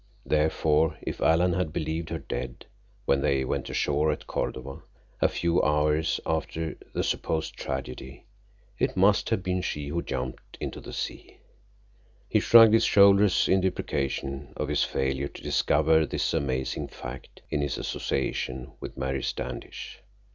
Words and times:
Therefore, 0.25 0.97
if 1.03 1.21
Alan 1.21 1.53
had 1.53 1.71
believed 1.71 2.09
her 2.09 2.17
dead 2.17 2.65
when 3.05 3.21
they 3.21 3.45
went 3.45 3.69
ashore 3.69 4.11
at 4.11 4.25
Cordova, 4.25 4.81
a 5.21 5.29
few 5.29 5.61
hours 5.61 6.19
after 6.25 6.75
the 6.91 7.03
supposed 7.03 7.53
tragedy, 7.53 8.25
it 8.79 8.97
must 8.97 9.29
have 9.29 9.43
been 9.43 9.61
she 9.61 9.89
who 9.89 10.01
jumped 10.01 10.57
into 10.59 10.81
the 10.81 10.91
sea. 10.91 11.37
He 12.27 12.39
shrugged 12.39 12.73
his 12.73 12.83
shoulders 12.85 13.47
in 13.47 13.61
deprecation 13.61 14.55
of 14.57 14.69
his 14.69 14.83
failure 14.83 15.27
to 15.27 15.43
discover 15.43 16.07
this 16.07 16.33
amazing 16.33 16.87
fact 16.87 17.43
in 17.51 17.61
his 17.61 17.77
association 17.77 18.71
with 18.79 18.97
Mary 18.97 19.21
Standish. 19.21 20.01